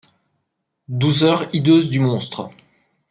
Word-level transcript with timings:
Douceur 0.87 1.47
hideuse 1.53 1.91
du 1.91 1.99
monstre. 1.99 2.49